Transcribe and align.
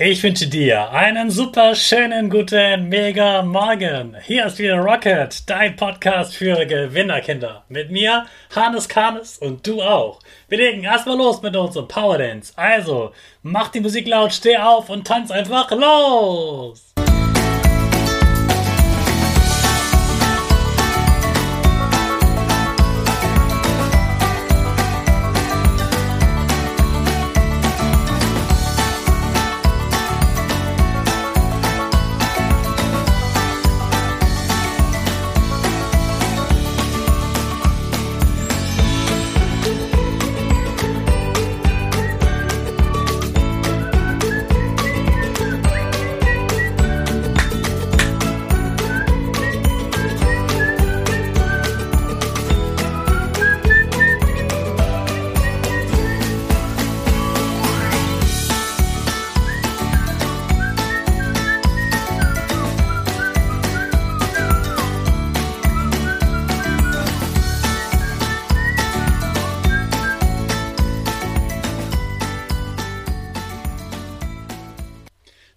Ich 0.00 0.22
wünsche 0.22 0.46
dir 0.46 0.92
einen 0.92 1.28
super 1.28 1.74
schönen 1.74 2.30
guten 2.30 2.88
Mega 2.88 3.42
Morgen. 3.42 4.14
Hier 4.24 4.46
ist 4.46 4.60
wieder 4.60 4.78
Rocket, 4.78 5.50
dein 5.50 5.74
Podcast 5.74 6.36
für 6.36 6.64
Gewinnerkinder. 6.66 7.64
Mit 7.68 7.90
mir, 7.90 8.24
Hannes 8.54 8.88
Kanes 8.88 9.38
und 9.38 9.66
du 9.66 9.82
auch. 9.82 10.20
Wir 10.48 10.58
legen 10.58 10.84
erstmal 10.84 11.16
los 11.16 11.42
mit 11.42 11.56
unserem 11.56 11.88
Power 11.88 12.16
Dance. 12.16 12.52
Also, 12.54 13.10
mach 13.42 13.70
die 13.70 13.80
Musik 13.80 14.06
laut, 14.06 14.32
steh 14.32 14.56
auf 14.56 14.88
und 14.88 15.04
tanz 15.04 15.32
einfach 15.32 15.68
los. 15.72 16.94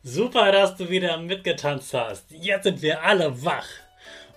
Super, 0.04 0.52
dass 0.52 0.76
du 0.76 0.90
wieder 0.90 1.16
mitgetanzt 1.18 1.94
hast. 1.94 2.26
Jetzt 2.32 2.64
sind 2.64 2.82
wir 2.82 3.04
alle 3.04 3.44
wach. 3.46 3.68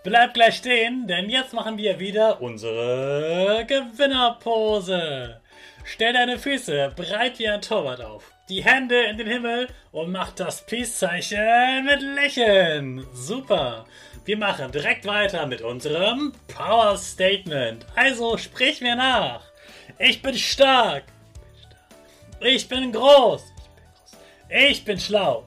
Bleib 0.02 0.34
gleich 0.34 0.56
stehen, 0.56 1.06
denn 1.06 1.30
jetzt 1.30 1.54
machen 1.54 1.78
wir 1.78 1.98
wieder 1.98 2.42
unsere 2.42 3.64
Gewinnerpose. 3.66 5.40
Stell 5.84 6.12
deine 6.12 6.38
Füße 6.38 6.92
breit 6.94 7.38
wie 7.38 7.48
ein 7.48 7.62
Torwart 7.62 8.02
auf, 8.02 8.30
die 8.50 8.62
Hände 8.62 9.04
in 9.04 9.16
den 9.16 9.26
Himmel 9.26 9.68
und 9.90 10.12
mach 10.12 10.32
das 10.32 10.66
Peace-Zeichen 10.66 11.86
mit 11.86 12.02
Lächeln. 12.02 13.06
Super. 13.14 13.86
Wir 14.26 14.36
machen 14.36 14.70
direkt 14.70 15.06
weiter 15.06 15.46
mit 15.46 15.62
unserem 15.62 16.34
Power 16.46 16.98
Statement. 16.98 17.86
Also 17.94 18.36
sprich 18.36 18.82
mir 18.82 18.96
nach. 18.96 19.40
Ich 19.98 20.20
bin 20.20 20.34
stark. 20.36 21.04
Ich 22.40 22.68
bin 22.68 22.92
groß. 22.92 23.42
Ich 24.50 24.84
bin 24.84 25.00
schlau. 25.00 25.46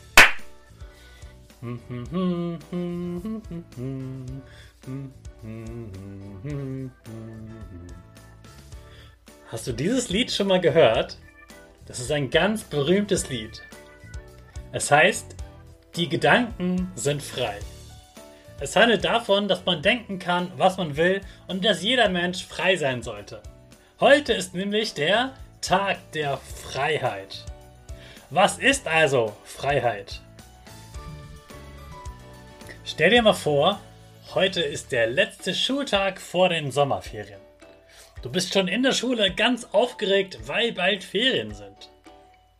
Hast 9.47 9.67
du 9.67 9.71
dieses 9.73 10.09
Lied 10.09 10.31
schon 10.31 10.47
mal 10.47 10.59
gehört? 10.59 11.19
Das 11.85 11.99
ist 11.99 12.11
ein 12.11 12.31
ganz 12.31 12.63
berühmtes 12.63 13.29
Lied. 13.29 13.61
Es 14.71 14.89
heißt, 14.89 15.35
die 15.95 16.09
Gedanken 16.09 16.91
sind 16.95 17.21
frei. 17.21 17.59
Es 18.59 18.75
handelt 18.75 19.05
davon, 19.05 19.47
dass 19.47 19.63
man 19.63 19.83
denken 19.83 20.17
kann, 20.17 20.51
was 20.57 20.77
man 20.77 20.97
will 20.97 21.21
und 21.47 21.63
dass 21.63 21.83
jeder 21.83 22.09
Mensch 22.09 22.43
frei 22.43 22.75
sein 22.75 23.03
sollte. 23.03 23.43
Heute 23.99 24.33
ist 24.33 24.55
nämlich 24.55 24.95
der 24.95 25.35
Tag 25.61 26.11
der 26.13 26.37
Freiheit. 26.37 27.45
Was 28.31 28.57
ist 28.57 28.87
also 28.87 29.35
Freiheit? 29.43 30.21
Stell 32.91 33.11
dir 33.11 33.21
mal 33.21 33.31
vor, 33.31 33.79
heute 34.35 34.59
ist 34.59 34.91
der 34.91 35.07
letzte 35.07 35.55
Schultag 35.55 36.19
vor 36.19 36.49
den 36.49 36.71
Sommerferien. 36.73 37.39
Du 38.21 38.29
bist 38.29 38.53
schon 38.53 38.67
in 38.67 38.83
der 38.83 38.91
Schule 38.91 39.33
ganz 39.33 39.65
aufgeregt, 39.71 40.39
weil 40.45 40.73
bald 40.73 41.05
Ferien 41.05 41.53
sind. 41.53 41.89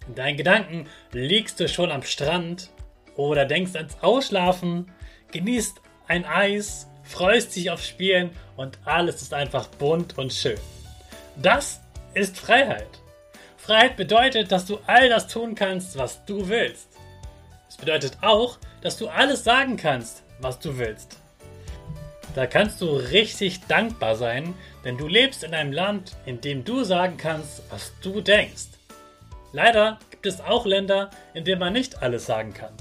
In 0.07 0.15
deinen 0.15 0.37
Gedanken 0.37 0.87
liegst 1.11 1.59
du 1.59 1.67
schon 1.67 1.91
am 1.91 2.03
Strand 2.03 2.69
oder 3.17 3.43
denkst 3.43 3.75
ans 3.75 3.97
Ausschlafen, 3.99 4.89
genießt 5.33 5.81
ein 6.07 6.23
Eis, 6.23 6.87
freust 7.03 7.53
dich 7.53 7.69
auf 7.69 7.83
Spielen 7.83 8.31
und 8.55 8.79
alles 8.85 9.21
ist 9.21 9.33
einfach 9.33 9.67
bunt 9.67 10.17
und 10.17 10.31
schön. 10.31 10.59
Das 11.35 11.81
ist 12.13 12.39
Freiheit. 12.39 13.01
Freiheit 13.57 13.97
bedeutet, 13.97 14.53
dass 14.53 14.65
du 14.65 14.79
all 14.87 15.09
das 15.09 15.27
tun 15.27 15.55
kannst, 15.55 15.97
was 15.97 16.23
du 16.23 16.47
willst. 16.47 16.87
Es 17.71 17.77
bedeutet 17.77 18.17
auch, 18.19 18.57
dass 18.81 18.97
du 18.97 19.07
alles 19.07 19.45
sagen 19.45 19.77
kannst, 19.77 20.23
was 20.41 20.59
du 20.59 20.77
willst. 20.77 21.17
Da 22.35 22.45
kannst 22.45 22.81
du 22.81 22.85
richtig 22.85 23.65
dankbar 23.67 24.17
sein, 24.17 24.55
denn 24.83 24.97
du 24.97 25.07
lebst 25.07 25.41
in 25.45 25.53
einem 25.53 25.71
Land, 25.71 26.17
in 26.25 26.41
dem 26.41 26.65
du 26.65 26.83
sagen 26.83 27.15
kannst, 27.15 27.63
was 27.71 27.93
du 28.01 28.19
denkst. 28.19 28.67
Leider 29.53 29.99
gibt 30.09 30.25
es 30.25 30.41
auch 30.41 30.65
Länder, 30.65 31.11
in 31.33 31.45
denen 31.45 31.61
man 31.61 31.71
nicht 31.71 32.01
alles 32.01 32.25
sagen 32.25 32.53
kann. 32.53 32.73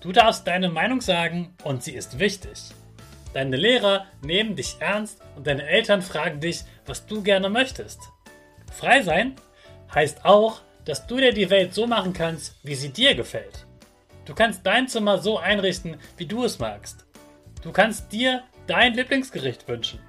Du 0.00 0.12
darfst 0.12 0.46
deine 0.46 0.68
Meinung 0.68 1.00
sagen 1.00 1.56
und 1.64 1.82
sie 1.82 1.96
ist 1.96 2.20
wichtig. 2.20 2.60
Deine 3.32 3.56
Lehrer 3.56 4.06
nehmen 4.22 4.54
dich 4.54 4.76
ernst 4.78 5.20
und 5.34 5.48
deine 5.48 5.66
Eltern 5.66 6.00
fragen 6.00 6.38
dich, 6.38 6.62
was 6.86 7.06
du 7.06 7.24
gerne 7.24 7.50
möchtest. 7.50 7.98
Frei 8.72 9.02
sein 9.02 9.34
heißt 9.92 10.24
auch, 10.24 10.60
dass 10.84 11.06
du 11.06 11.16
dir 11.16 11.32
die 11.32 11.50
Welt 11.50 11.74
so 11.74 11.86
machen 11.86 12.12
kannst, 12.12 12.54
wie 12.62 12.74
sie 12.74 12.90
dir 12.90 13.14
gefällt. 13.14 13.66
Du 14.24 14.34
kannst 14.34 14.64
dein 14.64 14.88
Zimmer 14.88 15.18
so 15.18 15.38
einrichten, 15.38 15.96
wie 16.16 16.26
du 16.26 16.44
es 16.44 16.58
magst. 16.58 17.04
Du 17.62 17.72
kannst 17.72 18.12
dir 18.12 18.42
dein 18.66 18.94
Lieblingsgericht 18.94 19.68
wünschen. 19.68 20.00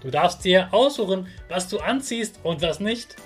Du 0.00 0.10
darfst 0.10 0.44
dir 0.44 0.72
aussuchen, 0.72 1.28
was 1.48 1.68
du 1.68 1.78
anziehst 1.78 2.40
und 2.42 2.62
was 2.62 2.80
nicht. 2.80 3.16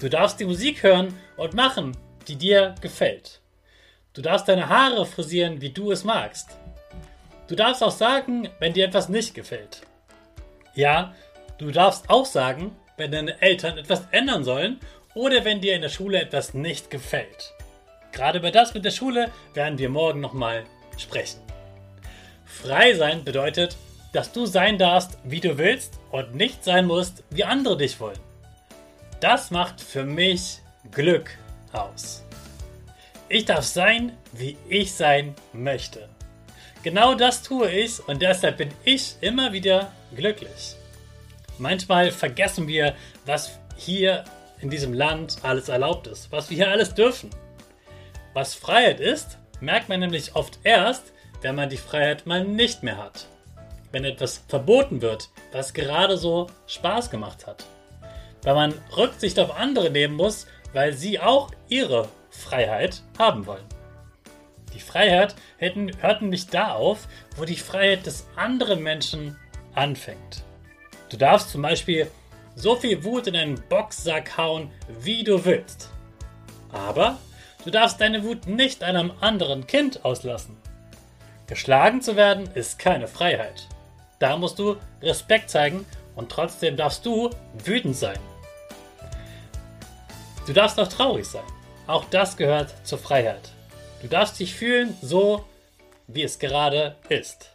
Du 0.00 0.08
darfst 0.08 0.40
die 0.40 0.44
Musik 0.44 0.82
hören 0.82 1.14
und 1.36 1.54
machen, 1.54 1.96
die 2.26 2.36
dir 2.36 2.74
gefällt. 2.80 3.40
Du 4.12 4.22
darfst 4.22 4.48
deine 4.48 4.68
Haare 4.68 5.06
frisieren, 5.06 5.60
wie 5.60 5.70
du 5.70 5.92
es 5.92 6.02
magst. 6.02 6.50
Du 7.46 7.54
darfst 7.54 7.82
auch 7.82 7.92
sagen, 7.92 8.48
wenn 8.58 8.72
dir 8.72 8.86
etwas 8.86 9.08
nicht 9.08 9.34
gefällt. 9.34 9.82
Ja, 10.74 11.14
du 11.58 11.70
darfst 11.70 12.10
auch 12.10 12.26
sagen, 12.26 12.76
wenn 12.96 13.12
deine 13.12 13.40
Eltern 13.40 13.78
etwas 13.78 14.02
ändern 14.10 14.44
sollen 14.44 14.80
oder 15.14 15.44
wenn 15.44 15.60
dir 15.60 15.74
in 15.74 15.82
der 15.82 15.88
Schule 15.88 16.20
etwas 16.20 16.54
nicht 16.54 16.90
gefällt. 16.90 17.54
Gerade 18.12 18.38
über 18.38 18.50
das 18.50 18.74
mit 18.74 18.84
der 18.84 18.90
Schule 18.90 19.30
werden 19.54 19.78
wir 19.78 19.88
morgen 19.88 20.20
nochmal 20.20 20.64
sprechen. 20.98 21.40
Frei 22.44 22.94
sein 22.94 23.24
bedeutet, 23.24 23.76
dass 24.12 24.32
du 24.32 24.46
sein 24.46 24.78
darfst, 24.78 25.18
wie 25.24 25.40
du 25.40 25.56
willst 25.58 25.98
und 26.10 26.34
nicht 26.34 26.64
sein 26.64 26.86
musst, 26.86 27.22
wie 27.30 27.44
andere 27.44 27.76
dich 27.76 28.00
wollen. 28.00 28.18
Das 29.20 29.50
macht 29.50 29.80
für 29.80 30.04
mich 30.04 30.58
Glück 30.90 31.30
aus. 31.72 32.24
Ich 33.28 33.44
darf 33.44 33.64
sein, 33.64 34.16
wie 34.32 34.56
ich 34.68 34.92
sein 34.92 35.34
möchte. 35.52 36.08
Genau 36.82 37.14
das 37.14 37.42
tue 37.42 37.70
ich 37.70 38.06
und 38.08 38.22
deshalb 38.22 38.56
bin 38.56 38.70
ich 38.84 39.14
immer 39.20 39.52
wieder 39.52 39.92
glücklich. 40.16 40.74
Manchmal 41.58 42.10
vergessen 42.10 42.66
wir, 42.66 42.94
was 43.26 43.58
hier 43.76 44.24
in 44.60 44.70
diesem 44.70 44.92
Land 44.92 45.38
alles 45.42 45.68
erlaubt 45.68 46.06
ist, 46.06 46.30
was 46.32 46.50
wir 46.50 46.56
hier 46.56 46.70
alles 46.70 46.94
dürfen. 46.94 47.30
Was 48.34 48.54
Freiheit 48.54 49.00
ist, 49.00 49.38
merkt 49.60 49.88
man 49.88 50.00
nämlich 50.00 50.34
oft 50.36 50.58
erst, 50.64 51.12
wenn 51.42 51.54
man 51.54 51.70
die 51.70 51.76
Freiheit 51.76 52.26
mal 52.26 52.44
nicht 52.44 52.82
mehr 52.82 52.98
hat. 52.98 53.26
Wenn 53.92 54.04
etwas 54.04 54.44
verboten 54.48 55.02
wird, 55.02 55.30
was 55.52 55.74
gerade 55.74 56.16
so 56.16 56.48
Spaß 56.66 57.10
gemacht 57.10 57.46
hat. 57.46 57.64
Weil 58.42 58.54
man 58.54 58.74
Rücksicht 58.96 59.38
auf 59.38 59.56
andere 59.56 59.90
nehmen 59.90 60.14
muss, 60.14 60.46
weil 60.72 60.92
sie 60.92 61.18
auch 61.18 61.50
ihre 61.68 62.08
Freiheit 62.30 63.02
haben 63.18 63.46
wollen. 63.46 63.64
Die 64.74 64.80
Freiheit 64.80 65.34
hört 65.58 66.22
nämlich 66.22 66.46
da 66.46 66.74
auf, 66.74 67.08
wo 67.36 67.44
die 67.44 67.56
Freiheit 67.56 68.06
des 68.06 68.26
anderen 68.36 68.82
Menschen 68.82 69.36
anfängt. 69.74 70.44
Du 71.08 71.16
darfst 71.16 71.50
zum 71.50 71.62
Beispiel 71.62 72.08
so 72.54 72.76
viel 72.76 73.02
Wut 73.04 73.26
in 73.26 73.36
einen 73.36 73.62
Boxsack 73.68 74.36
hauen, 74.36 74.70
wie 75.00 75.24
du 75.24 75.44
willst. 75.44 75.90
Aber 76.72 77.18
du 77.64 77.70
darfst 77.70 78.00
deine 78.00 78.22
Wut 78.24 78.46
nicht 78.46 78.82
einem 78.82 79.12
anderen 79.20 79.66
Kind 79.66 80.04
auslassen. 80.04 80.56
Geschlagen 81.46 82.00
zu 82.00 82.16
werden 82.16 82.48
ist 82.54 82.78
keine 82.78 83.08
Freiheit. 83.08 83.66
Da 84.18 84.36
musst 84.36 84.58
du 84.58 84.76
Respekt 85.02 85.50
zeigen 85.50 85.84
und 86.14 86.30
trotzdem 86.30 86.76
darfst 86.76 87.04
du 87.06 87.30
wütend 87.64 87.96
sein. 87.96 88.18
Du 90.46 90.52
darfst 90.52 90.78
auch 90.78 90.88
traurig 90.88 91.26
sein. 91.26 91.44
Auch 91.86 92.04
das 92.04 92.36
gehört 92.36 92.74
zur 92.86 92.98
Freiheit. 92.98 93.50
Du 94.02 94.08
darfst 94.08 94.38
dich 94.38 94.54
fühlen 94.54 94.96
so, 95.02 95.44
wie 96.06 96.22
es 96.22 96.38
gerade 96.38 96.96
ist. 97.08 97.50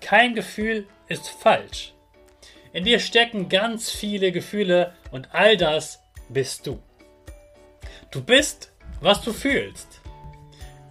Kein 0.00 0.34
Gefühl 0.34 0.86
ist 1.08 1.28
falsch. 1.28 1.92
In 2.72 2.84
dir 2.84 3.00
stecken 3.00 3.48
ganz 3.48 3.90
viele 3.90 4.30
Gefühle 4.30 4.92
und 5.10 5.28
all 5.32 5.56
das 5.56 6.02
bist 6.28 6.66
du. 6.66 6.80
Du 8.12 8.22
bist, 8.22 8.70
was 9.00 9.22
du 9.22 9.32
fühlst. 9.32 10.00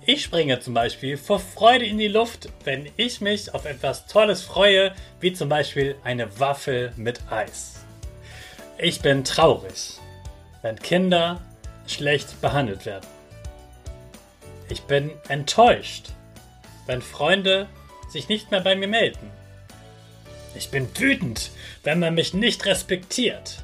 Ich 0.05 0.23
springe 0.23 0.59
zum 0.59 0.73
Beispiel 0.73 1.15
vor 1.17 1.39
Freude 1.39 1.85
in 1.85 1.97
die 1.97 2.07
Luft, 2.07 2.49
wenn 2.63 2.89
ich 2.97 3.21
mich 3.21 3.53
auf 3.53 3.65
etwas 3.65 4.07
Tolles 4.07 4.41
freue, 4.41 4.93
wie 5.19 5.31
zum 5.31 5.47
Beispiel 5.47 5.95
eine 6.03 6.39
Waffel 6.39 6.91
mit 6.97 7.21
Eis. 7.31 7.85
Ich 8.77 9.01
bin 9.01 9.23
traurig, 9.23 9.99
wenn 10.61 10.77
Kinder 10.77 11.41
schlecht 11.87 12.41
behandelt 12.41 12.85
werden. 12.85 13.07
Ich 14.69 14.81
bin 14.83 15.11
enttäuscht, 15.27 16.07
wenn 16.87 17.01
Freunde 17.01 17.67
sich 18.09 18.27
nicht 18.29 18.51
mehr 18.51 18.61
bei 18.61 18.75
mir 18.75 18.87
melden. 18.87 19.31
Ich 20.55 20.71
bin 20.71 20.87
wütend, 20.97 21.51
wenn 21.83 21.99
man 21.99 22.15
mich 22.15 22.33
nicht 22.33 22.65
respektiert. 22.65 23.63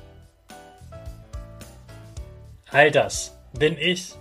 All 2.69 2.91
das 2.91 3.35
bin 3.53 3.77
ich. 3.77 4.13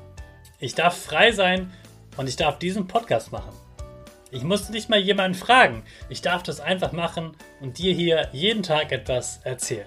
Ich 0.61 0.75
darf 0.75 0.97
frei 0.97 1.33
sein 1.33 1.73
und 2.17 2.29
ich 2.29 2.37
darf 2.37 2.59
diesen 2.59 2.87
Podcast 2.87 3.33
machen. 3.33 3.53
Ich 4.31 4.43
muss 4.43 4.71
nicht 4.71 4.89
mal 4.89 4.99
jemanden 4.99 5.39
fragen. 5.39 5.85
Ich 6.09 6.23
darf 6.23 6.43
das 6.43 6.61
einfach 6.61 6.93
machen 6.93 7.37
und 7.61 7.79
dir 7.79 7.95
hier 7.95 8.29
jeden 8.33 8.63
Tag 8.63 8.93
etwas 8.93 9.41
erzählen. 9.45 9.87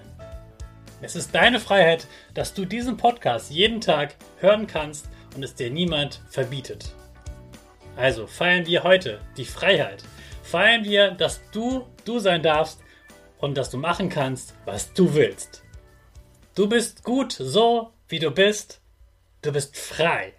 Es 1.00 1.16
ist 1.16 1.34
deine 1.34 1.60
Freiheit, 1.60 2.06
dass 2.34 2.54
du 2.54 2.64
diesen 2.64 2.96
Podcast 2.96 3.50
jeden 3.50 3.80
Tag 3.80 4.14
hören 4.38 4.66
kannst 4.66 5.08
und 5.34 5.42
es 5.44 5.54
dir 5.54 5.70
niemand 5.70 6.20
verbietet. 6.28 6.92
Also 7.96 8.26
feiern 8.26 8.66
wir 8.66 8.84
heute 8.84 9.20
die 9.36 9.44
Freiheit. 9.44 10.02
Feiern 10.42 10.84
wir, 10.84 11.10
dass 11.10 11.40
du 11.50 11.86
du 12.08 12.18
sein 12.18 12.42
darfst 12.42 12.80
und 13.38 13.56
dass 13.56 13.70
du 13.70 13.78
machen 13.78 14.08
kannst, 14.08 14.54
was 14.64 14.92
du 14.94 15.14
willst. 15.14 15.62
Du 16.54 16.68
bist 16.68 17.04
gut 17.04 17.32
so, 17.32 17.92
wie 18.08 18.18
du 18.18 18.30
bist. 18.30 18.80
Du 19.42 19.52
bist 19.52 19.76
frei. 19.76 20.34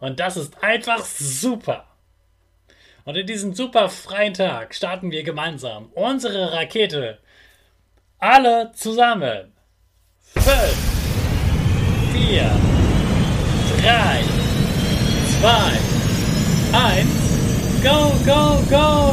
Und 0.00 0.18
das 0.18 0.36
ist 0.36 0.62
einfach 0.62 1.04
super. 1.04 1.86
Und 3.04 3.16
in 3.16 3.26
diesem 3.26 3.54
super 3.54 3.88
freien 3.90 4.34
Tag 4.34 4.74
starten 4.74 5.10
wir 5.10 5.22
gemeinsam 5.22 5.90
unsere 5.94 6.52
Rakete. 6.52 7.18
Alle 8.18 8.72
zusammen. 8.72 9.52
5, 10.34 10.46
4, 12.12 12.42
3, 13.82 14.24
2, 15.40 15.94
1, 16.72 17.08
go, 17.82 18.12
go, 18.24 18.58
go! 18.70 19.03